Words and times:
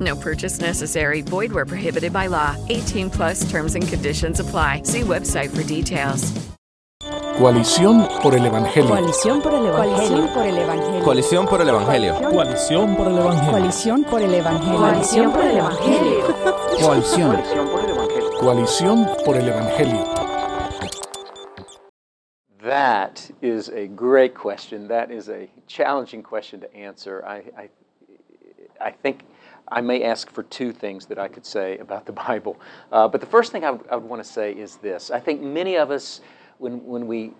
No 0.00 0.14
purchase 0.14 0.60
necessary. 0.60 1.22
Void 1.22 1.52
where 1.52 1.64
prohibited 1.64 2.12
by 2.12 2.26
law. 2.26 2.56
18 2.68 3.08
plus 3.10 3.50
terms 3.50 3.74
and 3.74 3.88
conditions 3.88 4.40
apply. 4.40 4.82
See 4.82 5.00
website 5.00 5.48
for 5.56 5.62
details. 5.64 6.30
Coalición 7.38 8.08
por 8.20 8.34
el 8.34 8.44
Evangelio. 8.44 8.90
Coalición 8.90 9.40
por 9.40 9.54
el 9.54 9.66
Evangelio. 9.66 10.34
Coalición 11.04 11.46
por 11.46 11.60
el 11.60 11.68
Evangelio. 11.68 12.20
Coalición 12.30 12.96
por 12.96 13.06
el 13.06 13.14
Evangelio. 13.14 13.50
Coalición 13.50 14.04
por 14.04 14.22
el 14.22 14.34
Evangelio. 14.34 14.78
Coalición 14.78 15.32
por 15.32 15.44
el 15.44 15.56
Evangelio. 15.56 16.24
Coalición. 16.80 17.42
Coalición 18.40 19.08
por 19.24 19.36
el 19.36 19.48
Evangelio. 19.48 20.04
That 22.60 23.30
is 23.40 23.68
a 23.68 23.86
great 23.86 24.34
question. 24.34 24.88
That 24.88 25.12
is 25.12 25.28
a 25.28 25.48
challenging 25.68 26.24
question 26.24 26.60
to 26.60 26.74
answer. 26.74 27.24
I, 27.24 27.44
I, 27.56 27.68
I 28.80 28.90
think 28.90 29.22
I 29.70 29.80
may 29.80 30.02
ask 30.02 30.30
for 30.30 30.42
two 30.44 30.72
things 30.72 31.06
that 31.06 31.18
I 31.18 31.28
could 31.28 31.46
say 31.46 31.78
about 31.78 32.06
the 32.06 32.12
Bible. 32.28 32.58
Uh, 32.90 33.08
but 33.08 33.20
the 33.20 33.26
first 33.26 33.52
thing 33.52 33.64
I 33.64 33.70
would, 33.72 33.88
I 33.90 33.96
would 33.96 34.08
want 34.08 34.22
to 34.22 34.28
say 34.28 34.52
is 34.52 34.76
this 34.76 35.10
I 35.10 35.20
think 35.20 35.40
many 35.40 35.76
of 35.76 35.90
us, 35.90 36.20
when, 36.58 36.84
when 36.84 37.06
we 37.06 37.32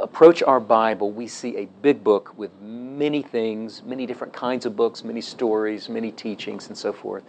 approach 0.00 0.42
our 0.42 0.60
Bible, 0.60 1.10
we 1.10 1.26
see 1.26 1.56
a 1.56 1.66
big 1.82 2.02
book 2.02 2.36
with 2.36 2.50
many 2.60 3.22
things, 3.22 3.82
many 3.84 4.06
different 4.06 4.32
kinds 4.32 4.66
of 4.66 4.76
books, 4.76 5.04
many 5.04 5.20
stories, 5.20 5.88
many 5.88 6.10
teachings, 6.10 6.68
and 6.68 6.76
so 6.76 6.92
forth. 6.92 7.24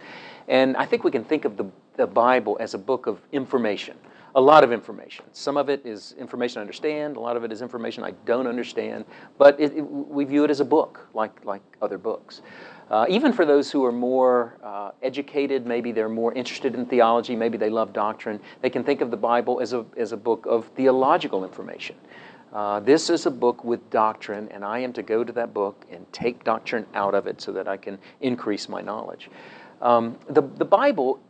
And 0.48 0.76
I 0.76 0.86
think 0.86 1.04
we 1.04 1.10
can 1.10 1.24
think 1.24 1.44
of 1.44 1.56
the, 1.56 1.66
the 1.96 2.06
Bible 2.06 2.56
as 2.60 2.74
a 2.74 2.78
book 2.78 3.06
of 3.06 3.20
information 3.32 3.96
a 4.36 4.40
lot 4.40 4.62
of 4.62 4.70
information. 4.70 5.24
Some 5.32 5.56
of 5.56 5.70
it 5.70 5.84
is 5.86 6.14
information 6.18 6.58
I 6.58 6.60
understand, 6.60 7.16
a 7.16 7.20
lot 7.20 7.38
of 7.38 7.44
it 7.44 7.50
is 7.50 7.62
information 7.62 8.04
I 8.04 8.10
don't 8.26 8.46
understand, 8.46 9.06
but 9.38 9.58
it, 9.58 9.72
it, 9.74 9.80
we 9.80 10.24
view 10.26 10.44
it 10.44 10.50
as 10.50 10.60
a 10.60 10.64
book, 10.64 11.08
like, 11.14 11.42
like 11.46 11.62
other 11.80 11.96
books. 11.96 12.42
Uh, 12.90 13.06
even 13.08 13.32
for 13.32 13.46
those 13.46 13.70
who 13.70 13.82
are 13.82 13.90
more 13.90 14.58
uh, 14.62 14.90
educated, 15.02 15.66
maybe 15.66 15.90
they're 15.90 16.10
more 16.10 16.34
interested 16.34 16.74
in 16.74 16.84
theology, 16.84 17.34
maybe 17.34 17.56
they 17.56 17.70
love 17.70 17.94
doctrine, 17.94 18.38
they 18.60 18.68
can 18.68 18.84
think 18.84 19.00
of 19.00 19.10
the 19.10 19.16
Bible 19.16 19.58
as 19.60 19.72
a, 19.72 19.86
as 19.96 20.12
a 20.12 20.16
book 20.18 20.44
of 20.46 20.66
theological 20.76 21.42
information. 21.42 21.96
Uh, 22.52 22.78
this 22.80 23.08
is 23.08 23.24
a 23.24 23.30
book 23.30 23.64
with 23.64 23.88
doctrine, 23.88 24.50
and 24.50 24.62
I 24.62 24.80
am 24.80 24.92
to 24.92 25.02
go 25.02 25.24
to 25.24 25.32
that 25.32 25.54
book 25.54 25.86
and 25.90 26.10
take 26.12 26.44
doctrine 26.44 26.84
out 26.92 27.14
of 27.14 27.26
it 27.26 27.40
so 27.40 27.52
that 27.52 27.66
I 27.66 27.78
can 27.78 27.98
increase 28.20 28.68
my 28.68 28.82
knowledge. 28.82 29.30
Um, 29.80 30.18
the, 30.28 30.42
the 30.42 30.64
Bible 30.64 31.20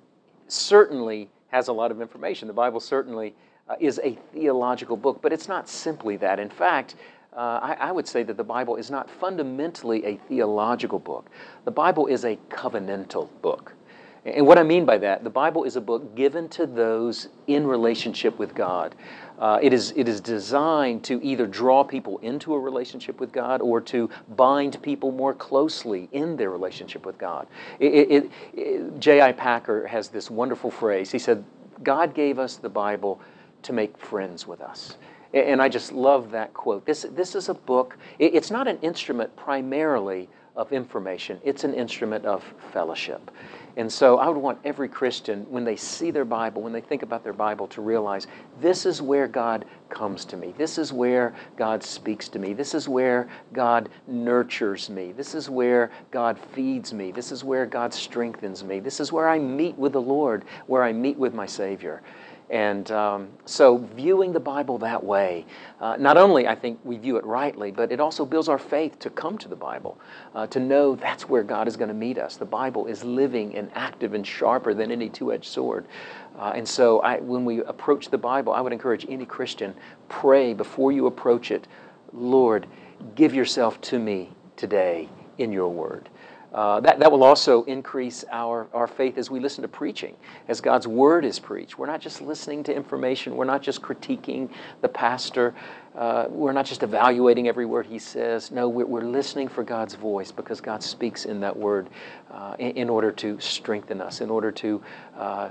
certainly 0.49 1.31
has 1.57 1.69
a 1.69 1.73
lot 1.73 1.91
of 1.91 2.03
information. 2.03 2.47
The 2.49 2.55
Bible 2.55 2.81
certainly 2.81 3.35
uh, 3.69 3.77
is 3.81 3.99
a 4.05 4.13
theological 4.35 4.97
book, 4.97 5.21
but 5.23 5.33
it's 5.33 5.49
not 5.49 5.69
simply 5.71 6.19
that. 6.19 6.39
In 6.39 6.51
fact, 6.51 6.97
uh, 7.35 7.61
I, 7.63 7.77
I, 7.81 7.93
would 7.93 8.07
say 8.07 8.23
that 8.25 8.37
the 8.37 8.45
Bible 8.45 8.77
is 8.77 8.91
not 8.91 9.11
fundamentally 9.11 10.05
a 10.05 10.17
theological 10.29 10.99
book. 10.99 11.31
The 11.65 11.71
Bible 11.71 12.07
is 12.07 12.25
a 12.25 12.37
covenantal 12.51 13.29
book. 13.41 13.73
And 14.27 14.47
what 14.47 14.59
I 14.59 14.65
mean 14.65 14.85
by 14.85 14.99
that, 14.99 15.25
the 15.25 15.31
Bible 15.31 15.65
is 15.65 15.77
a 15.77 15.81
book 15.81 16.15
given 16.15 16.49
to 16.51 16.67
those 16.67 17.29
in 17.47 17.67
relationship 17.67 18.39
with 18.39 18.55
God. 18.55 18.95
Uh, 19.39 19.59
it, 19.63 19.73
is, 19.73 19.93
it 19.97 20.09
is 20.09 20.21
designed 20.21 21.05
to 21.05 21.23
either 21.23 21.47
draw 21.47 21.85
people 21.85 22.19
into 22.19 22.55
a 22.55 22.59
relationship 22.59 23.21
with 23.21 23.33
God 23.33 23.61
or 23.61 23.81
to 23.83 24.09
bind 24.37 24.81
people 24.83 25.13
more 25.13 25.35
closely 25.35 26.09
in 26.13 26.37
their 26.37 26.51
relationship 26.51 27.05
with 27.05 27.19
God. 27.19 27.47
J.I. 27.81 29.33
Packer 29.33 29.87
has 29.87 30.09
this 30.09 30.31
wonderful 30.31 30.71
phrase. 30.71 31.11
He 31.11 31.19
said, 31.19 31.45
God 31.83 32.15
gave 32.15 32.39
us 32.39 32.57
the 32.57 32.71
Bible 32.71 33.21
to 33.63 33.73
make 33.73 33.97
friends 33.99 34.47
with 34.47 34.61
us. 34.61 34.97
And 35.37 35.61
I 35.61 35.69
just 35.69 35.93
love 35.93 36.31
that 36.31 36.55
quote. 36.55 36.87
This, 36.87 37.05
this 37.11 37.35
is 37.35 37.51
a 37.51 37.55
book, 37.55 37.99
it's 38.19 38.51
not 38.51 38.67
an 38.67 38.79
instrument 38.81 39.37
primarily 39.37 40.31
of 40.57 40.73
information, 40.73 41.39
it's 41.45 41.65
an 41.65 41.75
instrument 41.75 42.25
of 42.25 42.43
fellowship. 42.73 43.31
And 43.77 43.93
so 43.93 44.17
I 44.17 44.29
would 44.29 44.39
want 44.39 44.59
every 44.65 44.89
Christian, 44.89 45.45
when 45.51 45.63
they 45.63 45.77
see 45.77 46.11
their 46.11 46.25
Bible, 46.25 46.63
when 46.63 46.73
they 46.73 46.81
think 46.81 47.03
about 47.03 47.23
their 47.23 47.35
Bible, 47.35 47.67
to 47.69 47.83
realize 47.83 48.27
this 48.59 48.87
is 48.87 49.03
where 49.03 49.29
God 49.29 49.67
comes 49.91 50.25
to 50.25 50.39
me. 50.39 50.55
This 50.57 50.79
is 50.79 50.95
where 50.95 51.35
God 51.59 51.83
speaks 51.83 52.31
to 52.31 52.39
me. 52.39 52.55
This 52.55 52.73
is 52.75 52.89
where 52.89 53.29
God 53.53 53.91
nurtures 54.07 54.89
me. 54.89 55.13
This 55.13 55.35
is 55.35 55.51
where 55.51 55.91
God 56.11 56.39
feeds 56.39 56.95
me. 56.95 57.13
This 57.13 57.31
is 57.31 57.45
where 57.45 57.67
God 57.67 57.93
strengthens 57.93 58.65
me. 58.65 58.81
This 58.81 58.99
is 58.99 59.13
where 59.13 59.29
I 59.29 59.39
meet 59.39 59.77
with 59.77 59.93
the 59.93 60.01
Lord, 60.01 60.47
where 60.67 60.83
I 60.83 60.95
meet 60.95 61.19
with 61.19 61.35
my 61.35 61.45
Savior. 61.45 62.03
And 62.49 62.91
um, 62.93 63.29
so, 63.45 63.79
viewing 63.97 64.33
the 64.33 64.41
Bible 64.41 64.79
that 64.79 65.03
way, 65.03 65.45
uh, 65.81 65.97
not 65.99 66.17
only 66.17 66.47
I 66.47 66.55
think 66.55 66.79
we 66.85 66.97
view 66.97 67.17
it 67.17 67.25
rightly, 67.25 67.73
but 67.73 67.91
it 67.91 67.99
also 67.99 68.25
builds 68.25 68.49
our 68.49 68.59
faith 68.59 69.01
to 69.01 69.11
come 69.11 69.37
to 69.39 69.49
the 69.49 69.57
Bible, 69.57 69.99
uh, 70.35 70.47
to 70.49 70.61
know 70.61 70.95
that's 70.95 71.29
where 71.29 71.43
God 71.43 71.67
is 71.67 71.77
going 71.77 71.89
to 71.89 71.95
meet 71.95 72.19
us. 72.19 72.37
The 72.37 72.45
Bible 72.45 72.87
is 72.87 73.03
living 73.03 73.57
and 73.57 73.69
active 73.75 74.15
and 74.15 74.25
sharper 74.25 74.75
than 74.75 74.93
any 74.93 75.09
two 75.09 75.33
edged 75.33 75.47
sword. 75.47 75.87
Uh, 76.39 76.53
and 76.55 76.69
so, 76.69 77.01
I, 77.01 77.19
when 77.19 77.45
we 77.45 77.65
approach 77.65 78.11
the 78.11 78.19
Bible, 78.19 78.53
I 78.53 78.61
would 78.61 78.73
encourage 78.73 79.07
any 79.09 79.27
Christian 79.27 79.75
pray 80.09 80.55
before 80.55 80.93
you 80.93 81.07
approach 81.07 81.51
it 81.51 81.67
Lord, 82.13 82.67
give 83.15 83.35
yourself 83.35 83.81
to 83.83 83.99
me 83.99 84.31
today 84.57 85.09
in 85.39 85.53
your 85.53 85.69
word. 85.69 86.09
Uh, 86.53 86.81
that, 86.81 86.99
that 86.99 87.11
will 87.11 87.25
also 87.25 87.65
increase 87.65 88.25
our, 88.31 88.67
our 88.73 88.87
faith 88.87 89.19
as 89.19 89.31
we 89.31 89.41
listen 89.41 89.63
to 89.63 89.69
preaching, 89.69 90.15
as 90.49 90.61
God's 90.61 90.87
word 90.87 91.25
is 91.25 91.39
preached. 91.39 91.79
We're 91.79 91.87
not 91.87 92.01
just 92.01 92.21
listening 92.23 92.63
to 92.65 92.75
information, 92.75 93.37
we're 93.37 93.45
not 93.45 93.63
just 93.63 93.83
critiquing 93.83 94.51
the 94.81 94.89
pastor, 94.89 95.55
uh, 95.97 96.27
we're 96.29 96.53
not 96.53 96.67
just 96.67 96.83
evaluating 96.83 97.49
every 97.49 97.67
word 97.67 97.87
he 97.87 97.99
says. 97.99 98.51
No, 98.51 98.69
we're, 98.69 98.87
we're 98.87 99.03
listening 99.03 99.49
for 99.49 99.65
God's 99.65 99.95
voice 99.95 100.31
because 100.31 100.61
God 100.61 100.83
speaks 100.83 101.25
in 101.25 101.41
that 101.41 101.57
word 101.57 101.89
uh, 102.31 102.57
in, 102.59 102.73
in, 102.73 102.91
order 102.91 103.11
to 103.13 103.41
strengthen 103.41 104.01
us, 104.01 104.21
in 104.21 104.31
order 104.31 104.53
to 104.53 104.83
uh, 105.17 105.51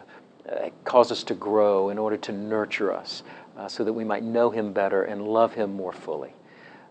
cause 0.84 1.12
us 1.12 1.24
to 1.24 1.34
grow, 1.34 1.90
in 1.90 1.98
order 1.98 2.18
to 2.18 2.32
nurture 2.32 2.94
us, 2.94 3.24
uh, 3.58 3.68
so 3.68 3.84
that 3.84 3.94
we 3.94 4.04
might 4.04 4.24
know 4.24 4.50
Him 4.50 4.72
better 4.74 5.04
and 5.04 5.28
love 5.28 5.54
Him 5.54 5.74
more 5.74 5.94
fully. 5.94 6.34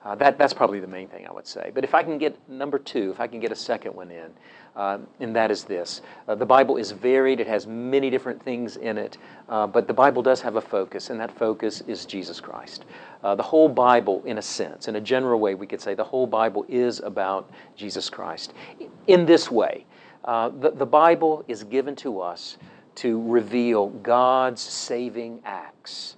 Uh, 0.04 0.14
that, 0.14 0.36
that's 0.36 0.52
probably 0.52 0.80
the 0.80 0.86
main 0.86 1.08
thing 1.08 1.26
I 1.26 1.32
would 1.32 1.46
say. 1.46 1.70
But 1.74 1.82
if 1.82 1.94
I 1.94 2.02
can 2.02 2.18
get 2.18 2.36
number 2.48 2.78
two, 2.78 3.10
if 3.10 3.20
I 3.20 3.26
can 3.26 3.40
get 3.40 3.50
a 3.50 3.56
second 3.56 3.94
one 3.94 4.10
in, 4.10 4.30
uh, 4.76 4.98
and 5.20 5.34
that 5.34 5.50
is 5.50 5.64
this 5.64 6.02
uh, 6.28 6.34
the 6.34 6.44
Bible 6.44 6.76
is 6.76 6.90
varied, 6.90 7.40
it 7.40 7.46
has 7.46 7.66
many 7.66 8.10
different 8.10 8.42
things 8.42 8.76
in 8.76 8.98
it, 8.98 9.16
uh, 9.48 9.66
but 9.66 9.86
the 9.86 9.94
Bible 9.94 10.22
does 10.22 10.42
have 10.42 10.56
a 10.56 10.60
focus, 10.60 11.08
and 11.08 11.18
that 11.20 11.30
focus 11.30 11.80
is 11.86 12.04
Jesus 12.04 12.40
Christ. 12.40 12.84
Uh, 13.22 13.34
the 13.34 13.42
whole 13.42 13.68
Bible, 13.68 14.22
in 14.26 14.38
a 14.38 14.42
sense, 14.42 14.88
in 14.88 14.96
a 14.96 15.00
general 15.00 15.40
way, 15.40 15.54
we 15.54 15.66
could 15.66 15.80
say 15.80 15.94
the 15.94 16.04
whole 16.04 16.26
Bible 16.26 16.66
is 16.68 17.00
about 17.00 17.50
Jesus 17.74 18.10
Christ. 18.10 18.52
In 19.06 19.24
this 19.24 19.50
way, 19.50 19.86
uh, 20.24 20.50
the, 20.50 20.70
the 20.70 20.86
Bible 20.86 21.44
is 21.48 21.64
given 21.64 21.96
to 21.96 22.20
us 22.20 22.58
to 22.96 23.22
reveal 23.22 23.88
God's 23.88 24.60
saving 24.60 25.40
acts 25.44 26.16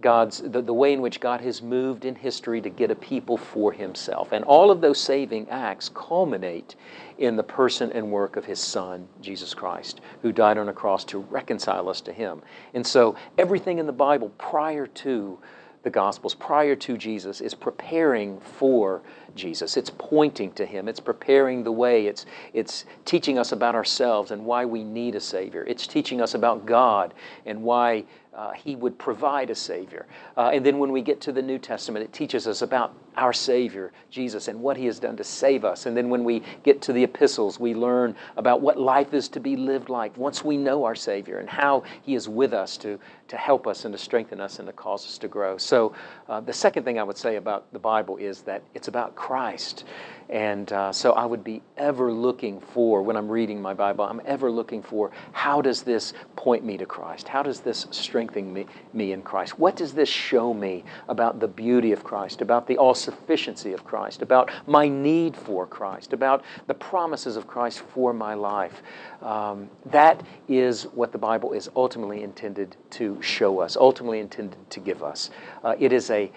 God's 0.00 0.38
the, 0.38 0.62
the 0.62 0.72
way 0.72 0.92
in 0.92 1.00
which 1.00 1.20
God 1.20 1.40
has 1.42 1.60
moved 1.60 2.04
in 2.04 2.14
history 2.14 2.60
to 2.60 2.70
get 2.70 2.90
a 2.90 2.94
people 2.94 3.36
for 3.36 3.72
himself. 3.72 4.32
And 4.32 4.44
all 4.44 4.70
of 4.70 4.80
those 4.80 5.00
saving 5.00 5.48
acts 5.50 5.90
culminate 5.92 6.76
in 7.18 7.36
the 7.36 7.42
person 7.42 7.92
and 7.92 8.10
work 8.10 8.36
of 8.36 8.44
his 8.44 8.58
son, 8.58 9.06
Jesus 9.20 9.52
Christ, 9.52 10.00
who 10.22 10.32
died 10.32 10.58
on 10.58 10.68
a 10.68 10.72
cross 10.72 11.04
to 11.06 11.18
reconcile 11.18 11.88
us 11.88 12.00
to 12.02 12.12
him. 12.12 12.42
And 12.74 12.86
so 12.86 13.16
everything 13.36 13.78
in 13.78 13.86
the 13.86 13.92
Bible 13.92 14.30
prior 14.38 14.86
to 14.86 15.38
the 15.82 15.90
Gospels 15.90 16.34
prior 16.34 16.76
to 16.76 16.98
Jesus 16.98 17.40
is 17.40 17.54
preparing 17.54 18.38
for 18.40 19.02
Jesus. 19.34 19.76
It's 19.76 19.90
pointing 19.96 20.52
to 20.52 20.66
Him. 20.66 20.88
It's 20.88 21.00
preparing 21.00 21.64
the 21.64 21.72
way. 21.72 22.06
It's, 22.06 22.26
it's 22.52 22.84
teaching 23.04 23.38
us 23.38 23.52
about 23.52 23.74
ourselves 23.74 24.30
and 24.30 24.44
why 24.44 24.66
we 24.66 24.84
need 24.84 25.14
a 25.14 25.20
Savior. 25.20 25.64
It's 25.66 25.86
teaching 25.86 26.20
us 26.20 26.34
about 26.34 26.66
God 26.66 27.14
and 27.46 27.62
why 27.62 28.04
uh, 28.34 28.52
He 28.52 28.76
would 28.76 28.98
provide 28.98 29.50
a 29.50 29.54
Savior. 29.54 30.06
Uh, 30.36 30.50
and 30.52 30.64
then 30.64 30.78
when 30.78 30.92
we 30.92 31.02
get 31.02 31.20
to 31.22 31.32
the 31.32 31.42
New 31.42 31.58
Testament, 31.58 32.04
it 32.04 32.12
teaches 32.12 32.46
us 32.46 32.62
about 32.62 32.94
our 33.16 33.32
Savior, 33.32 33.92
Jesus, 34.10 34.48
and 34.48 34.60
what 34.60 34.76
He 34.76 34.86
has 34.86 35.00
done 35.00 35.16
to 35.16 35.24
save 35.24 35.64
us. 35.64 35.86
And 35.86 35.96
then 35.96 36.08
when 36.10 36.22
we 36.24 36.42
get 36.62 36.80
to 36.82 36.92
the 36.92 37.02
epistles, 37.02 37.58
we 37.58 37.74
learn 37.74 38.14
about 38.36 38.60
what 38.60 38.78
life 38.78 39.14
is 39.14 39.28
to 39.30 39.40
be 39.40 39.56
lived 39.56 39.88
like 39.88 40.16
once 40.16 40.44
we 40.44 40.56
know 40.56 40.84
our 40.84 40.94
Savior 40.94 41.38
and 41.38 41.48
how 41.48 41.82
He 42.02 42.14
is 42.14 42.28
with 42.28 42.52
us 42.52 42.76
to, 42.78 42.98
to 43.28 43.36
help 43.36 43.66
us 43.66 43.84
and 43.84 43.92
to 43.92 43.98
strengthen 43.98 44.40
us 44.40 44.58
and 44.58 44.66
to 44.68 44.72
cause 44.72 45.04
us 45.04 45.18
to 45.18 45.28
grow. 45.28 45.56
So, 45.58 45.94
uh, 46.28 46.40
the 46.40 46.52
second 46.52 46.84
thing 46.84 46.98
I 46.98 47.02
would 47.02 47.18
say 47.18 47.36
about 47.36 47.72
the 47.72 47.78
Bible 47.78 48.16
is 48.16 48.42
that 48.42 48.62
it's 48.74 48.88
about 48.88 49.16
Christ. 49.16 49.84
And 50.30 50.72
uh, 50.72 50.92
so 50.92 51.12
I 51.12 51.26
would 51.26 51.42
be 51.42 51.60
ever 51.76 52.12
looking 52.12 52.60
for, 52.60 53.02
when 53.02 53.16
I'm 53.16 53.28
reading 53.28 53.60
my 53.60 53.74
Bible, 53.74 54.04
I'm 54.04 54.22
ever 54.24 54.48
looking 54.48 54.80
for 54.80 55.10
how 55.32 55.60
does 55.60 55.82
this 55.82 56.12
point 56.36 56.64
me 56.64 56.78
to 56.78 56.86
Christ? 56.86 57.26
How 57.26 57.42
does 57.42 57.58
this 57.58 57.88
strengthen 57.90 58.52
me, 58.52 58.66
me 58.92 59.10
in 59.10 59.22
Christ? 59.22 59.58
What 59.58 59.74
does 59.74 59.92
this 59.92 60.08
show 60.08 60.54
me 60.54 60.84
about 61.08 61.40
the 61.40 61.48
beauty 61.48 61.90
of 61.90 62.04
Christ, 62.04 62.42
about 62.42 62.68
the 62.68 62.78
all 62.78 62.94
sufficiency 62.94 63.72
of 63.72 63.84
Christ, 63.84 64.22
about 64.22 64.52
my 64.68 64.86
need 64.86 65.36
for 65.36 65.66
Christ, 65.66 66.12
about 66.12 66.44
the 66.68 66.74
promises 66.74 67.34
of 67.34 67.48
Christ 67.48 67.80
for 67.80 68.12
my 68.12 68.34
life? 68.34 68.82
Um, 69.22 69.68
that 69.86 70.22
is 70.46 70.84
what 70.84 71.10
the 71.10 71.18
Bible 71.18 71.52
is 71.54 71.68
ultimately 71.74 72.22
intended 72.22 72.76
to 72.90 73.20
show 73.20 73.58
us, 73.58 73.76
ultimately 73.76 74.20
intended 74.20 74.70
to 74.70 74.78
give 74.78 75.02
us. 75.02 75.30
Uh, 75.64 75.74
it 75.80 75.92
is 75.92 76.08
a 76.10 76.30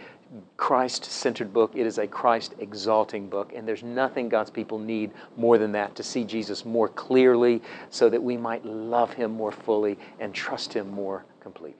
Christ 0.57 1.05
centered 1.05 1.53
book. 1.53 1.71
It 1.75 1.85
is 1.85 1.97
a 1.97 2.07
Christ 2.07 2.55
exalting 2.59 3.29
book. 3.29 3.53
And 3.55 3.67
there's 3.67 3.83
nothing 3.83 4.29
God's 4.29 4.51
people 4.51 4.79
need 4.79 5.11
more 5.37 5.57
than 5.57 5.71
that 5.73 5.95
to 5.95 6.03
see 6.03 6.23
Jesus 6.23 6.65
more 6.65 6.89
clearly 6.89 7.61
so 7.89 8.09
that 8.09 8.21
we 8.21 8.37
might 8.37 8.65
love 8.65 9.13
him 9.13 9.31
more 9.31 9.51
fully 9.51 9.97
and 10.19 10.33
trust 10.33 10.73
him 10.73 10.89
more 10.89 11.25
completely. 11.39 11.79